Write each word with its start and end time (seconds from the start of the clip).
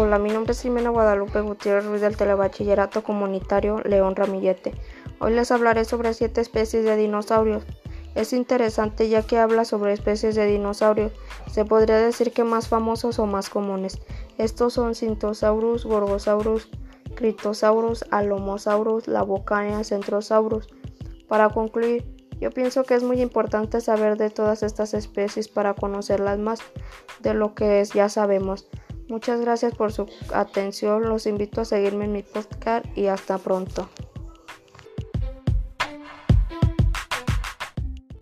Hola, 0.00 0.20
mi 0.20 0.30
nombre 0.30 0.52
es 0.52 0.62
Jimena 0.62 0.90
Guadalupe 0.90 1.40
Gutiérrez 1.40 1.84
Ruiz 1.84 2.00
del 2.00 2.16
Telebachillerato 2.16 3.02
Comunitario 3.02 3.80
León 3.80 4.14
Ramillete. 4.14 4.72
Hoy 5.18 5.32
les 5.34 5.50
hablaré 5.50 5.84
sobre 5.84 6.14
siete 6.14 6.40
especies 6.40 6.84
de 6.84 6.94
dinosaurios. 6.94 7.64
Es 8.14 8.32
interesante 8.32 9.08
ya 9.08 9.26
que 9.26 9.38
habla 9.38 9.64
sobre 9.64 9.92
especies 9.92 10.36
de 10.36 10.46
dinosaurios. 10.46 11.10
Se 11.50 11.64
podría 11.64 11.96
decir 11.96 12.32
que 12.32 12.44
más 12.44 12.68
famosos 12.68 13.18
o 13.18 13.26
más 13.26 13.50
comunes. 13.50 13.98
Estos 14.38 14.74
son 14.74 14.94
Cintosaurus, 14.94 15.84
Gorgosaurus, 15.84 16.68
Critosaurus, 17.16 18.04
Alomosaurus, 18.12 19.08
Labocania, 19.08 19.82
Centrosaurus. 19.82 20.68
Para 21.26 21.48
concluir, 21.48 22.04
yo 22.40 22.52
pienso 22.52 22.84
que 22.84 22.94
es 22.94 23.02
muy 23.02 23.20
importante 23.20 23.80
saber 23.80 24.16
de 24.16 24.30
todas 24.30 24.62
estas 24.62 24.94
especies 24.94 25.48
para 25.48 25.74
conocerlas 25.74 26.38
más 26.38 26.60
de 27.18 27.34
lo 27.34 27.56
que 27.56 27.84
ya 27.92 28.08
sabemos. 28.08 28.68
Muchas 29.08 29.40
gracias 29.40 29.74
por 29.74 29.92
su 29.92 30.06
atención. 30.32 31.08
Los 31.08 31.26
invito 31.26 31.62
a 31.62 31.64
seguirme 31.64 32.04
en 32.04 32.12
mi 32.12 32.22
podcast 32.22 32.86
y 32.96 33.06
hasta 33.06 33.38
pronto. 33.38 33.88